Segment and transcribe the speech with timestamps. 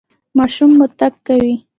[0.37, 1.55] ماشوم مو تګ کوي؟